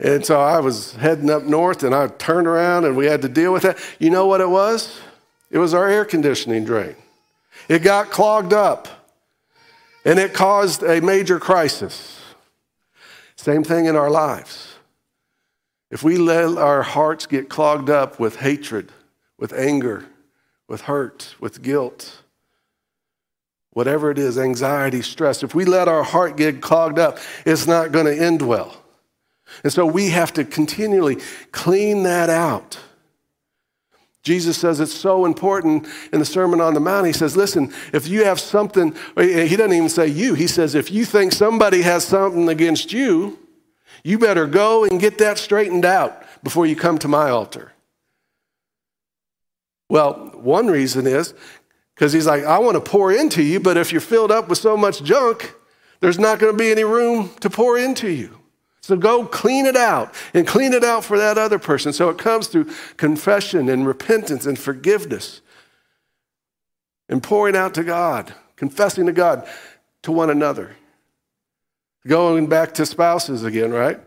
And 0.00 0.24
so 0.24 0.40
I 0.40 0.60
was 0.60 0.94
heading 0.94 1.30
up 1.30 1.44
north 1.44 1.82
and 1.82 1.94
I 1.94 2.08
turned 2.08 2.46
around 2.46 2.84
and 2.84 2.96
we 2.96 3.06
had 3.06 3.22
to 3.22 3.28
deal 3.28 3.52
with 3.52 3.62
that. 3.62 3.78
You 3.98 4.10
know 4.10 4.26
what 4.26 4.40
it 4.40 4.48
was? 4.48 5.00
It 5.50 5.58
was 5.58 5.72
our 5.72 5.88
air 5.88 6.04
conditioning 6.04 6.64
drain. 6.64 6.96
It 7.68 7.78
got 7.80 8.10
clogged 8.10 8.52
up 8.52 8.88
and 10.04 10.18
it 10.18 10.34
caused 10.34 10.82
a 10.82 11.00
major 11.00 11.38
crisis. 11.38 12.20
Same 13.36 13.62
thing 13.62 13.86
in 13.86 13.96
our 13.96 14.10
lives. 14.10 14.73
If 15.94 16.02
we 16.02 16.16
let 16.16 16.58
our 16.58 16.82
hearts 16.82 17.24
get 17.24 17.48
clogged 17.48 17.88
up 17.88 18.18
with 18.18 18.34
hatred, 18.34 18.90
with 19.38 19.52
anger, 19.52 20.04
with 20.66 20.80
hurt, 20.82 21.36
with 21.38 21.62
guilt, 21.62 22.20
whatever 23.70 24.10
it 24.10 24.18
is, 24.18 24.36
anxiety, 24.36 25.02
stress, 25.02 25.44
if 25.44 25.54
we 25.54 25.64
let 25.64 25.86
our 25.86 26.02
heart 26.02 26.36
get 26.36 26.60
clogged 26.60 26.98
up, 26.98 27.18
it's 27.46 27.68
not 27.68 27.92
going 27.92 28.06
to 28.06 28.14
end 28.14 28.42
well. 28.42 28.76
And 29.62 29.72
so 29.72 29.86
we 29.86 30.10
have 30.10 30.32
to 30.32 30.44
continually 30.44 31.18
clean 31.52 32.02
that 32.02 32.28
out. 32.28 32.76
Jesus 34.24 34.58
says 34.58 34.80
it's 34.80 34.92
so 34.92 35.24
important 35.24 35.86
in 36.12 36.18
the 36.18 36.24
Sermon 36.24 36.60
on 36.60 36.74
the 36.74 36.80
Mount. 36.80 37.06
He 37.06 37.12
says, 37.12 37.36
listen, 37.36 37.72
if 37.92 38.08
you 38.08 38.24
have 38.24 38.40
something, 38.40 38.96
he 39.16 39.54
doesn't 39.54 39.72
even 39.72 39.88
say 39.88 40.08
you, 40.08 40.34
he 40.34 40.48
says, 40.48 40.74
if 40.74 40.90
you 40.90 41.04
think 41.04 41.30
somebody 41.30 41.82
has 41.82 42.04
something 42.04 42.48
against 42.48 42.92
you, 42.92 43.38
you 44.04 44.18
better 44.18 44.46
go 44.46 44.84
and 44.84 45.00
get 45.00 45.18
that 45.18 45.38
straightened 45.38 45.84
out 45.84 46.22
before 46.44 46.66
you 46.66 46.76
come 46.76 46.98
to 46.98 47.08
my 47.08 47.30
altar. 47.30 47.72
Well, 49.88 50.30
one 50.34 50.66
reason 50.66 51.06
is 51.06 51.34
because 51.94 52.12
he's 52.12 52.26
like, 52.26 52.44
I 52.44 52.58
want 52.58 52.74
to 52.76 52.80
pour 52.80 53.12
into 53.12 53.42
you, 53.42 53.60
but 53.60 53.76
if 53.76 53.92
you're 53.92 54.00
filled 54.00 54.30
up 54.30 54.48
with 54.48 54.58
so 54.58 54.76
much 54.76 55.02
junk, 55.02 55.54
there's 56.00 56.18
not 56.18 56.38
going 56.38 56.52
to 56.52 56.58
be 56.58 56.70
any 56.70 56.84
room 56.84 57.30
to 57.40 57.48
pour 57.48 57.78
into 57.78 58.10
you. 58.10 58.38
So 58.82 58.96
go 58.96 59.24
clean 59.24 59.64
it 59.64 59.76
out 59.76 60.14
and 60.34 60.46
clean 60.46 60.74
it 60.74 60.84
out 60.84 61.04
for 61.04 61.16
that 61.16 61.38
other 61.38 61.58
person. 61.58 61.94
So 61.94 62.10
it 62.10 62.18
comes 62.18 62.48
through 62.48 62.70
confession 62.98 63.70
and 63.70 63.86
repentance 63.86 64.44
and 64.44 64.58
forgiveness 64.58 65.40
and 67.08 67.22
pouring 67.22 67.56
out 67.56 67.72
to 67.74 67.82
God, 67.82 68.34
confessing 68.56 69.06
to 69.06 69.12
God, 69.12 69.48
to 70.02 70.12
one 70.12 70.28
another. 70.28 70.76
Going 72.06 72.46
back 72.48 72.74
to 72.74 72.86
spouses 72.86 73.44
again, 73.44 73.72
right? 73.72 73.98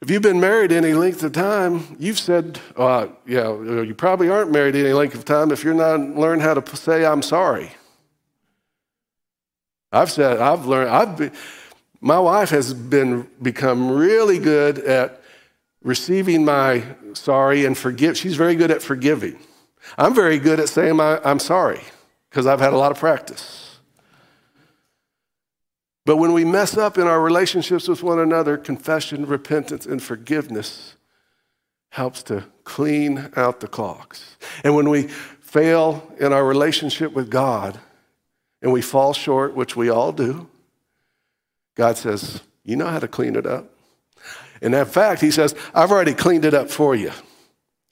If 0.00 0.10
you've 0.10 0.22
been 0.22 0.40
married 0.40 0.72
any 0.72 0.94
length 0.94 1.22
of 1.22 1.32
time, 1.32 1.96
you've 1.98 2.18
said, 2.18 2.58
uh, 2.74 3.08
yeah, 3.26 3.52
you 3.82 3.94
probably 3.94 4.30
aren't 4.30 4.50
married 4.50 4.74
any 4.74 4.94
length 4.94 5.14
of 5.14 5.26
time 5.26 5.52
if 5.52 5.62
you're 5.62 5.74
not 5.74 6.00
learned 6.00 6.40
how 6.40 6.54
to 6.54 6.76
say, 6.76 7.04
I'm 7.04 7.20
sorry. 7.20 7.72
I've 9.92 10.10
said, 10.10 10.38
I've 10.38 10.64
learned, 10.64 10.90
I've 10.90 11.16
been, 11.18 11.32
my 12.00 12.18
wife 12.18 12.48
has 12.50 12.72
been 12.72 13.28
become 13.42 13.90
really 13.90 14.38
good 14.38 14.78
at 14.78 15.20
receiving 15.82 16.46
my 16.46 16.82
sorry 17.12 17.66
and 17.66 17.76
forgive. 17.76 18.16
She's 18.16 18.36
very 18.36 18.54
good 18.54 18.70
at 18.70 18.80
forgiving. 18.80 19.38
I'm 19.98 20.14
very 20.14 20.38
good 20.38 20.60
at 20.60 20.68
saying 20.68 20.98
I'm 20.98 21.38
sorry 21.38 21.80
because 22.30 22.46
I've 22.46 22.60
had 22.60 22.72
a 22.72 22.78
lot 22.78 22.92
of 22.92 22.98
practice. 22.98 23.69
But 26.06 26.16
when 26.16 26.32
we 26.32 26.44
mess 26.44 26.76
up 26.76 26.98
in 26.98 27.06
our 27.06 27.20
relationships 27.20 27.86
with 27.86 28.02
one 28.02 28.18
another, 28.18 28.56
confession, 28.56 29.26
repentance, 29.26 29.86
and 29.86 30.02
forgiveness 30.02 30.94
helps 31.90 32.22
to 32.24 32.44
clean 32.64 33.30
out 33.36 33.60
the 33.60 33.68
clogs. 33.68 34.36
And 34.64 34.74
when 34.74 34.88
we 34.88 35.08
fail 35.40 36.10
in 36.18 36.32
our 36.32 36.44
relationship 36.44 37.12
with 37.12 37.30
God 37.30 37.78
and 38.62 38.72
we 38.72 38.80
fall 38.80 39.12
short, 39.12 39.54
which 39.54 39.76
we 39.76 39.88
all 39.88 40.12
do, 40.12 40.48
God 41.74 41.96
says, 41.96 42.42
You 42.64 42.76
know 42.76 42.86
how 42.86 43.00
to 43.00 43.08
clean 43.08 43.36
it 43.36 43.46
up. 43.46 43.70
And 44.62 44.74
in 44.74 44.84
fact, 44.86 45.20
He 45.20 45.30
says, 45.30 45.54
I've 45.74 45.90
already 45.90 46.14
cleaned 46.14 46.44
it 46.44 46.54
up 46.54 46.70
for 46.70 46.94
you. 46.94 47.12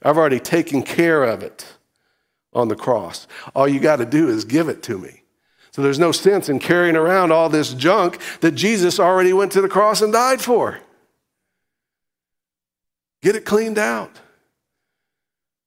I've 0.02 0.16
already 0.16 0.40
taken 0.40 0.82
care 0.82 1.24
of 1.24 1.42
it 1.42 1.66
on 2.52 2.68
the 2.68 2.76
cross. 2.76 3.26
All 3.54 3.66
you 3.66 3.80
got 3.80 3.96
to 3.96 4.06
do 4.06 4.28
is 4.28 4.44
give 4.44 4.68
it 4.68 4.82
to 4.84 4.98
me. 4.98 5.22
So 5.78 5.82
there's 5.82 6.00
no 6.00 6.10
sense 6.10 6.48
in 6.48 6.58
carrying 6.58 6.96
around 6.96 7.30
all 7.30 7.48
this 7.48 7.72
junk 7.72 8.18
that 8.40 8.56
Jesus 8.56 8.98
already 8.98 9.32
went 9.32 9.52
to 9.52 9.60
the 9.60 9.68
cross 9.68 10.02
and 10.02 10.12
died 10.12 10.40
for. 10.40 10.80
Get 13.22 13.36
it 13.36 13.44
cleaned 13.44 13.78
out. 13.78 14.10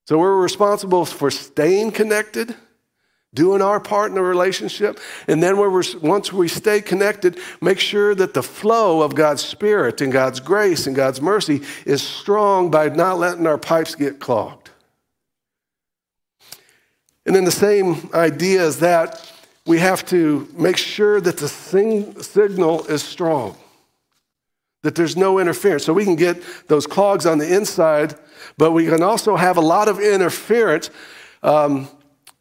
So 0.10 0.18
we're 0.18 0.36
responsible 0.36 1.06
for 1.06 1.32
staying 1.32 1.91
connected 1.94 2.58
doing 3.34 3.62
our 3.62 3.80
part 3.80 4.10
in 4.10 4.15
the 4.15 4.22
relationship. 4.22 5.00
And 5.30 5.41
then 5.41 5.58
we're, 5.58 5.82
once 6.01 6.34
we 6.34 6.50
stay 6.50 6.82
connected, 6.82 7.39
make 7.62 7.80
sure 7.80 8.13
that 8.13 8.34
the 8.34 8.44
flow 8.44 9.03
of 9.03 9.15
God's 9.15 9.46
Spirit 9.46 10.01
and 10.01 10.12
God's 10.12 10.41
grace 10.41 10.88
and 10.88 10.94
God's 10.94 11.22
mercy 11.22 11.62
is 11.86 12.03
strong 12.03 12.70
by 12.70 12.89
not 12.89 13.18
letting 13.18 13.48
our 13.48 13.58
pipes 13.58 13.96
get 13.96 14.20
clogged. 14.20 14.72
And 17.25 17.34
then 17.34 17.46
the 17.46 17.51
same 17.51 18.10
idea 18.13 18.65
is 18.65 18.80
that 18.80 19.30
we 19.65 19.80
have 19.80 20.06
to 20.08 20.48
make 20.53 20.77
sure 20.77 21.22
that 21.22 21.38
the 21.38 21.48
sing- 21.48 22.22
signal 22.22 22.86
is 22.88 23.03
strong, 23.03 23.58
that 24.84 24.96
there's 24.96 25.15
no 25.15 25.39
interference. 25.39 25.86
So 25.86 25.94
we 25.94 26.03
can 26.03 26.15
get 26.15 26.41
those 26.68 26.88
clogs 26.88 27.25
on 27.25 27.38
the 27.38 27.56
inside, 27.56 28.15
but 28.58 28.72
we 28.72 28.86
can 28.86 29.03
also 29.03 29.36
have 29.36 29.58
a 29.58 29.62
lot 29.62 29.88
of 29.88 30.00
interference. 30.00 30.89
Um, 31.44 31.89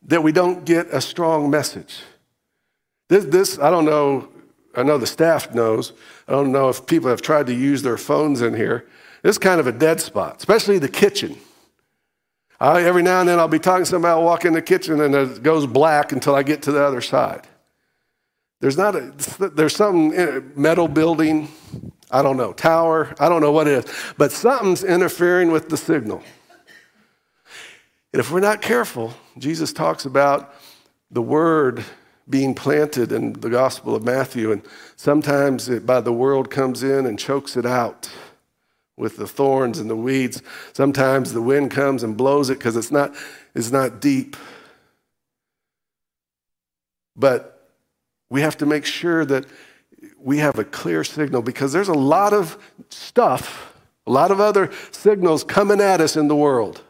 that 0.02 0.22
we 0.22 0.32
don't 0.32 0.64
get 0.64 0.88
a 0.88 1.00
strong 1.00 1.50
message. 1.50 2.00
This, 3.08 3.24
this, 3.26 3.58
I 3.58 3.70
don't 3.70 3.84
know, 3.84 4.28
I 4.74 4.82
know 4.82 4.98
the 4.98 5.06
staff 5.06 5.54
knows. 5.54 5.92
I 6.28 6.32
don't 6.32 6.52
know 6.52 6.68
if 6.68 6.86
people 6.86 7.10
have 7.10 7.22
tried 7.22 7.46
to 7.46 7.54
use 7.54 7.82
their 7.82 7.96
phones 7.96 8.40
in 8.40 8.54
here. 8.54 8.86
This 9.22 9.32
is 9.32 9.38
kind 9.38 9.60
of 9.60 9.66
a 9.66 9.72
dead 9.72 10.00
spot, 10.00 10.38
especially 10.38 10.78
the 10.78 10.88
kitchen. 10.88 11.36
I, 12.60 12.82
every 12.82 13.02
now 13.02 13.20
and 13.20 13.28
then 13.28 13.38
I'll 13.38 13.48
be 13.48 13.58
talking 13.58 13.84
to 13.84 13.90
somebody, 13.90 14.12
I'll 14.12 14.24
walk 14.24 14.44
in 14.44 14.52
the 14.52 14.60
kitchen 14.60 15.00
and 15.00 15.14
it 15.14 15.42
goes 15.42 15.66
black 15.66 16.12
until 16.12 16.34
I 16.34 16.42
get 16.42 16.62
to 16.62 16.72
the 16.72 16.84
other 16.84 17.00
side. 17.00 17.46
There's 18.60 18.76
not 18.76 18.94
a, 18.94 19.48
there's 19.54 19.74
some 19.74 20.12
eh, 20.12 20.40
metal 20.54 20.86
building, 20.86 21.48
I 22.10 22.20
don't 22.20 22.36
know, 22.36 22.52
tower, 22.52 23.14
I 23.18 23.30
don't 23.30 23.40
know 23.40 23.52
what 23.52 23.66
it 23.66 23.86
is, 23.86 24.12
but 24.18 24.30
something's 24.30 24.84
interfering 24.84 25.50
with 25.50 25.70
the 25.70 25.78
signal. 25.78 26.22
And 28.12 28.20
if 28.20 28.30
we're 28.30 28.40
not 28.40 28.60
careful, 28.60 29.14
Jesus 29.38 29.72
talks 29.72 30.04
about 30.04 30.54
the 31.10 31.22
word 31.22 31.82
being 32.28 32.54
planted 32.54 33.10
in 33.10 33.32
the 33.32 33.48
Gospel 33.48 33.94
of 33.94 34.04
Matthew, 34.04 34.52
and 34.52 34.62
sometimes 34.96 35.68
it, 35.68 35.86
by 35.86 36.00
the 36.00 36.12
world 36.12 36.50
comes 36.50 36.82
in 36.82 37.06
and 37.06 37.18
chokes 37.18 37.56
it 37.56 37.64
out 37.64 38.10
with 39.00 39.16
the 39.16 39.26
thorns 39.26 39.78
and 39.78 39.88
the 39.88 39.96
weeds. 39.96 40.42
Sometimes 40.74 41.32
the 41.32 41.42
wind 41.42 41.70
comes 41.70 42.02
and 42.02 42.16
blows 42.16 42.50
it 42.50 42.58
because 42.58 42.76
it's 42.76 42.92
not, 42.92 43.14
it's 43.54 43.72
not 43.72 44.00
deep. 44.00 44.36
But 47.16 47.68
we 48.28 48.42
have 48.42 48.56
to 48.58 48.66
make 48.66 48.84
sure 48.84 49.24
that 49.24 49.46
we 50.18 50.38
have 50.38 50.58
a 50.58 50.64
clear 50.64 51.02
signal 51.02 51.42
because 51.42 51.72
there's 51.72 51.88
a 51.88 51.94
lot 51.94 52.32
of 52.32 52.56
stuff, 52.90 53.74
a 54.06 54.12
lot 54.12 54.30
of 54.30 54.38
other 54.38 54.70
signals 54.92 55.42
coming 55.42 55.80
at 55.80 56.00
us 56.00 56.16
in 56.16 56.28
the 56.28 56.36
world. 56.36 56.82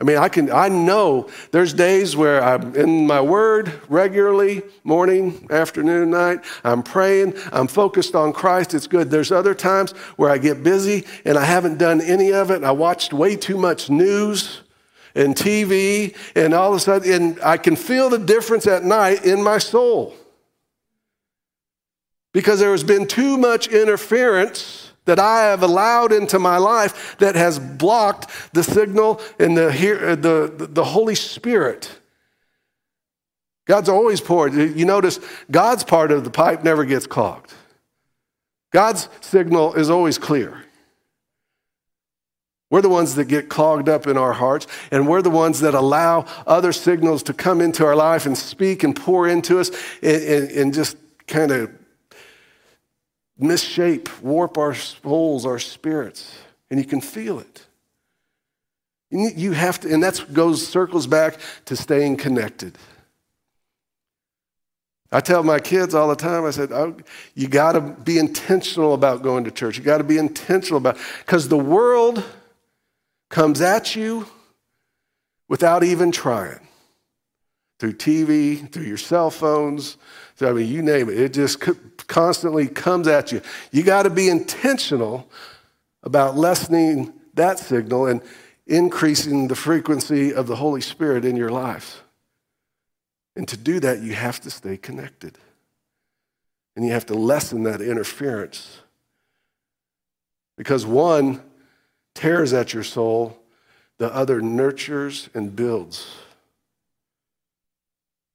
I 0.00 0.02
mean, 0.02 0.16
I 0.16 0.28
can 0.28 0.50
I 0.50 0.68
know 0.68 1.28
there's 1.52 1.72
days 1.72 2.16
where 2.16 2.42
I'm 2.42 2.74
in 2.74 3.06
my 3.06 3.20
word 3.20 3.72
regularly, 3.88 4.62
morning, 4.82 5.46
afternoon, 5.50 6.10
night. 6.10 6.40
I'm 6.64 6.82
praying, 6.82 7.34
I'm 7.52 7.68
focused 7.68 8.16
on 8.16 8.32
Christ. 8.32 8.74
It's 8.74 8.88
good. 8.88 9.10
There's 9.10 9.30
other 9.30 9.54
times 9.54 9.92
where 10.16 10.30
I 10.30 10.38
get 10.38 10.64
busy 10.64 11.04
and 11.24 11.38
I 11.38 11.44
haven't 11.44 11.78
done 11.78 12.00
any 12.00 12.32
of 12.32 12.50
it. 12.50 12.64
I 12.64 12.72
watched 12.72 13.12
way 13.12 13.36
too 13.36 13.56
much 13.56 13.88
news 13.88 14.62
and 15.14 15.36
TV 15.36 16.16
and 16.34 16.54
all 16.54 16.70
of 16.70 16.76
a 16.76 16.80
sudden 16.80 17.12
and 17.12 17.40
I 17.40 17.56
can 17.56 17.76
feel 17.76 18.10
the 18.10 18.18
difference 18.18 18.66
at 18.66 18.82
night 18.82 19.24
in 19.24 19.44
my 19.44 19.58
soul. 19.58 20.12
Because 22.32 22.58
there 22.58 22.72
has 22.72 22.82
been 22.82 23.06
too 23.06 23.38
much 23.38 23.68
interference 23.68 24.90
that 25.04 25.18
I 25.18 25.42
have 25.44 25.62
allowed 25.62 26.12
into 26.12 26.38
my 26.38 26.56
life 26.56 27.16
that 27.18 27.34
has 27.34 27.58
blocked 27.58 28.30
the 28.52 28.62
signal 28.62 29.20
and 29.38 29.56
the, 29.56 29.68
uh, 29.68 30.14
the, 30.14 30.66
the 30.66 30.84
Holy 30.84 31.14
Spirit. 31.14 31.98
God's 33.66 33.88
always 33.88 34.20
poured. 34.20 34.54
You 34.54 34.84
notice 34.84 35.20
God's 35.50 35.84
part 35.84 36.12
of 36.12 36.24
the 36.24 36.30
pipe 36.30 36.64
never 36.64 36.84
gets 36.84 37.06
clogged. 37.06 37.52
God's 38.72 39.08
signal 39.20 39.74
is 39.74 39.88
always 39.88 40.18
clear. 40.18 40.64
We're 42.70 42.82
the 42.82 42.88
ones 42.88 43.14
that 43.14 43.26
get 43.26 43.48
clogged 43.48 43.88
up 43.88 44.06
in 44.06 44.18
our 44.18 44.32
hearts, 44.32 44.66
and 44.90 45.06
we're 45.06 45.22
the 45.22 45.30
ones 45.30 45.60
that 45.60 45.74
allow 45.74 46.26
other 46.46 46.72
signals 46.72 47.22
to 47.24 47.32
come 47.32 47.60
into 47.60 47.86
our 47.86 47.94
life 47.94 48.26
and 48.26 48.36
speak 48.36 48.82
and 48.82 48.96
pour 48.96 49.28
into 49.28 49.60
us 49.60 49.70
and, 50.02 50.22
and, 50.22 50.50
and 50.50 50.74
just 50.74 50.96
kind 51.28 51.52
of 51.52 51.70
misshape, 53.40 54.08
warp 54.22 54.58
our 54.58 54.74
souls, 54.74 55.44
our 55.46 55.58
spirits, 55.58 56.32
and 56.70 56.78
you 56.78 56.86
can 56.86 57.00
feel 57.00 57.38
it. 57.38 57.66
You 59.10 59.52
have 59.52 59.80
to, 59.80 59.92
and 59.92 60.02
that 60.02 60.32
goes 60.32 60.66
circles 60.66 61.06
back 61.06 61.38
to 61.66 61.76
staying 61.76 62.16
connected. 62.16 62.76
I 65.12 65.20
tell 65.20 65.44
my 65.44 65.60
kids 65.60 65.94
all 65.94 66.08
the 66.08 66.16
time, 66.16 66.44
I 66.44 66.50
said, 66.50 66.72
oh, 66.72 66.96
you 67.34 67.46
got 67.46 67.72
to 67.72 67.80
be 67.80 68.18
intentional 68.18 68.94
about 68.94 69.22
going 69.22 69.44
to 69.44 69.52
church. 69.52 69.78
You 69.78 69.84
got 69.84 69.98
to 69.98 70.04
be 70.04 70.18
intentional 70.18 70.78
about 70.78 70.98
because 71.18 71.48
the 71.48 71.58
world 71.58 72.24
comes 73.30 73.60
at 73.60 73.94
you 73.94 74.26
without 75.48 75.84
even 75.84 76.10
trying. 76.10 76.66
Through 77.78 77.94
TV, 77.94 78.70
through 78.70 78.84
your 78.84 78.96
cell 78.96 79.30
phones, 79.30 79.96
I 80.40 80.52
mean, 80.52 80.68
you 80.68 80.82
name 80.82 81.08
it. 81.08 81.18
It 81.18 81.32
just 81.32 81.60
constantly 82.06 82.66
comes 82.66 83.06
at 83.06 83.32
you. 83.32 83.40
You 83.70 83.82
got 83.82 84.04
to 84.04 84.10
be 84.10 84.28
intentional 84.28 85.28
about 86.02 86.36
lessening 86.36 87.12
that 87.34 87.58
signal 87.58 88.06
and 88.06 88.20
increasing 88.66 89.48
the 89.48 89.56
frequency 89.56 90.32
of 90.32 90.46
the 90.46 90.56
Holy 90.56 90.80
Spirit 90.80 91.24
in 91.24 91.36
your 91.36 91.50
life. 91.50 92.02
And 93.36 93.46
to 93.48 93.56
do 93.56 93.80
that, 93.80 94.00
you 94.00 94.14
have 94.14 94.40
to 94.42 94.50
stay 94.50 94.76
connected. 94.76 95.38
And 96.76 96.84
you 96.84 96.92
have 96.92 97.06
to 97.06 97.14
lessen 97.14 97.64
that 97.64 97.80
interference. 97.80 98.80
Because 100.56 100.86
one 100.86 101.42
tears 102.14 102.52
at 102.52 102.72
your 102.72 102.84
soul, 102.84 103.38
the 103.98 104.12
other 104.14 104.40
nurtures 104.40 105.28
and 105.34 105.54
builds. 105.54 106.08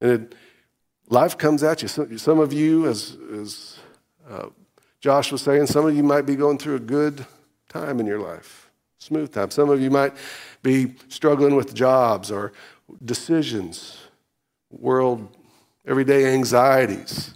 And 0.02 0.12
it, 0.12 0.36
life 1.10 1.38
comes 1.38 1.64
at 1.64 1.82
you. 1.82 1.88
Some, 1.88 2.18
some 2.18 2.40
of 2.40 2.54
you, 2.54 2.88
as, 2.88 3.18
as 3.34 3.80
uh, 4.30 4.48
Josh 5.02 5.32
was 5.32 5.42
saying, 5.42 5.68
some 5.68 5.86
of 5.86 5.96
you 5.96 6.04
might 6.04 6.26
be 6.26 6.36
going 6.36 6.58
through 6.58 6.76
a 6.76 6.80
good 6.80 7.26
time 7.68 8.00
in 8.00 8.06
your 8.06 8.20
life, 8.20 8.70
smooth 8.98 9.34
time. 9.34 9.52
Some 9.52 9.70
of 9.70 9.82
you 9.82 9.90
might 9.90 10.14
be 10.62 10.96
struggling 11.08 11.56
with 11.56 11.74
jobs 11.74 12.32
or 12.32 12.52
decisions 13.04 13.98
world, 14.72 15.28
everyday 15.86 16.34
anxieties. 16.34 17.34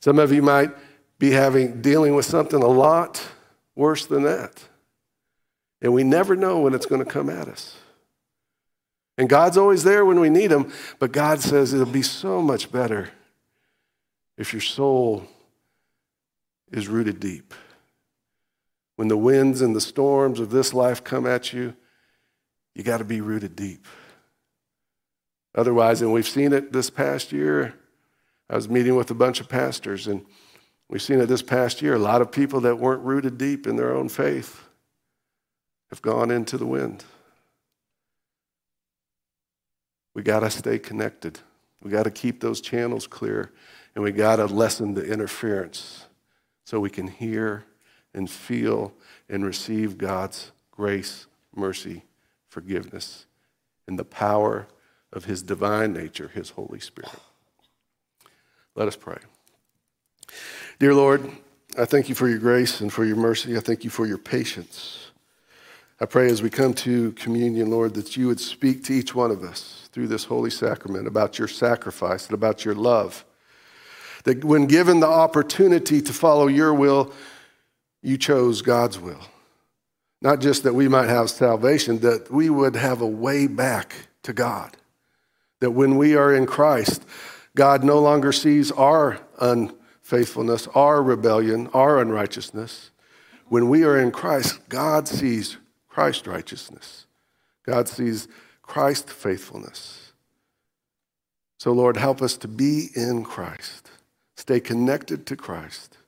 Some 0.00 0.18
of 0.18 0.32
you 0.32 0.42
might 0.42 0.70
be 1.18 1.30
having 1.30 1.82
dealing 1.82 2.14
with 2.14 2.26
something 2.26 2.62
a 2.62 2.68
lot 2.68 3.22
worse 3.74 4.06
than 4.06 4.22
that. 4.24 4.64
And 5.80 5.92
we 5.92 6.04
never 6.04 6.34
know 6.34 6.60
when 6.60 6.74
it's 6.74 6.86
going 6.86 7.04
to 7.04 7.10
come 7.10 7.30
at 7.30 7.48
us. 7.48 7.76
And 9.18 9.28
God's 9.28 9.58
always 9.58 9.82
there 9.82 10.04
when 10.04 10.20
we 10.20 10.30
need 10.30 10.52
him, 10.52 10.72
but 11.00 11.10
God 11.10 11.40
says 11.40 11.74
it'll 11.74 11.86
be 11.86 12.02
so 12.02 12.40
much 12.40 12.70
better 12.70 13.10
if 14.36 14.52
your 14.52 14.62
soul 14.62 15.26
is 16.70 16.86
rooted 16.86 17.18
deep. 17.18 17.52
When 18.94 19.08
the 19.08 19.16
winds 19.16 19.60
and 19.60 19.74
the 19.74 19.80
storms 19.80 20.38
of 20.38 20.50
this 20.50 20.72
life 20.72 21.02
come 21.02 21.26
at 21.26 21.52
you, 21.52 21.74
you 22.76 22.84
got 22.84 22.98
to 22.98 23.04
be 23.04 23.20
rooted 23.20 23.56
deep. 23.56 23.86
Otherwise, 25.54 26.00
and 26.00 26.12
we've 26.12 26.28
seen 26.28 26.52
it 26.52 26.72
this 26.72 26.88
past 26.88 27.32
year. 27.32 27.74
I 28.48 28.54
was 28.54 28.68
meeting 28.68 28.94
with 28.94 29.10
a 29.10 29.14
bunch 29.14 29.40
of 29.40 29.48
pastors, 29.48 30.06
and 30.06 30.24
we've 30.88 31.02
seen 31.02 31.18
it 31.18 31.26
this 31.26 31.42
past 31.42 31.82
year. 31.82 31.94
A 31.94 31.98
lot 31.98 32.22
of 32.22 32.30
people 32.30 32.60
that 32.60 32.78
weren't 32.78 33.02
rooted 33.02 33.36
deep 33.36 33.66
in 33.66 33.74
their 33.74 33.94
own 33.94 34.08
faith 34.08 34.62
have 35.90 36.02
gone 36.02 36.30
into 36.30 36.56
the 36.56 36.66
wind. 36.66 37.04
We 40.18 40.24
got 40.24 40.40
to 40.40 40.50
stay 40.50 40.80
connected. 40.80 41.38
We 41.80 41.92
got 41.92 42.02
to 42.02 42.10
keep 42.10 42.40
those 42.40 42.60
channels 42.60 43.06
clear, 43.06 43.52
and 43.94 44.02
we 44.02 44.10
got 44.10 44.36
to 44.36 44.46
lessen 44.46 44.94
the 44.94 45.04
interference 45.04 46.06
so 46.64 46.80
we 46.80 46.90
can 46.90 47.06
hear 47.06 47.66
and 48.12 48.28
feel 48.28 48.92
and 49.28 49.44
receive 49.44 49.96
God's 49.96 50.50
grace, 50.72 51.28
mercy, 51.54 52.02
forgiveness, 52.48 53.26
and 53.86 53.96
the 53.96 54.04
power 54.04 54.66
of 55.12 55.26
his 55.26 55.40
divine 55.40 55.92
nature, 55.92 56.32
his 56.34 56.50
Holy 56.50 56.80
Spirit. 56.80 57.12
Let 58.74 58.88
us 58.88 58.96
pray. 58.96 59.18
Dear 60.80 60.94
Lord, 60.94 61.30
I 61.78 61.84
thank 61.84 62.08
you 62.08 62.16
for 62.16 62.28
your 62.28 62.38
grace 62.38 62.80
and 62.80 62.92
for 62.92 63.04
your 63.04 63.14
mercy. 63.14 63.56
I 63.56 63.60
thank 63.60 63.84
you 63.84 63.90
for 63.90 64.04
your 64.04 64.18
patience. 64.18 65.07
I 66.00 66.06
pray 66.06 66.30
as 66.30 66.42
we 66.42 66.50
come 66.50 66.74
to 66.74 67.10
communion, 67.12 67.70
Lord, 67.70 67.94
that 67.94 68.16
you 68.16 68.28
would 68.28 68.38
speak 68.38 68.84
to 68.84 68.92
each 68.92 69.16
one 69.16 69.32
of 69.32 69.42
us 69.42 69.88
through 69.90 70.06
this 70.06 70.24
holy 70.24 70.50
sacrament 70.50 71.08
about 71.08 71.40
your 71.40 71.48
sacrifice 71.48 72.26
and 72.26 72.34
about 72.34 72.64
your 72.64 72.76
love. 72.76 73.24
That 74.22 74.44
when 74.44 74.66
given 74.66 75.00
the 75.00 75.08
opportunity 75.08 76.00
to 76.00 76.12
follow 76.12 76.46
your 76.46 76.72
will, 76.72 77.12
you 78.00 78.16
chose 78.16 78.62
God's 78.62 79.00
will. 79.00 79.20
Not 80.22 80.40
just 80.40 80.62
that 80.62 80.74
we 80.74 80.86
might 80.86 81.08
have 81.08 81.30
salvation, 81.30 81.98
that 82.00 82.30
we 82.30 82.48
would 82.48 82.76
have 82.76 83.00
a 83.00 83.06
way 83.06 83.48
back 83.48 84.08
to 84.22 84.32
God. 84.32 84.76
That 85.58 85.72
when 85.72 85.96
we 85.96 86.14
are 86.14 86.32
in 86.32 86.46
Christ, 86.46 87.04
God 87.56 87.82
no 87.82 87.98
longer 87.98 88.30
sees 88.30 88.70
our 88.70 89.18
unfaithfulness, 89.40 90.68
our 90.76 91.02
rebellion, 91.02 91.68
our 91.74 92.00
unrighteousness. 92.00 92.92
When 93.46 93.68
we 93.68 93.82
are 93.82 93.98
in 93.98 94.12
Christ, 94.12 94.60
God 94.68 95.08
sees 95.08 95.56
Christ 95.98 96.28
righteousness. 96.28 97.06
God 97.66 97.88
sees 97.88 98.28
Christ 98.62 99.10
faithfulness. 99.10 100.12
So, 101.58 101.72
Lord, 101.72 101.96
help 101.96 102.22
us 102.22 102.36
to 102.36 102.46
be 102.46 102.90
in 102.94 103.24
Christ, 103.24 103.90
stay 104.36 104.60
connected 104.60 105.26
to 105.26 105.34
Christ, 105.34 105.98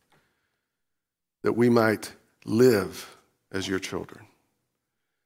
that 1.42 1.54
we 1.54 1.68
might 1.68 2.12
live 2.44 3.16
as 3.50 3.66
your 3.66 3.80
children. 3.80 4.26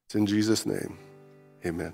It's 0.07 0.14
in 0.14 0.24
Jesus' 0.24 0.64
name. 0.64 0.96
Amen. 1.66 1.92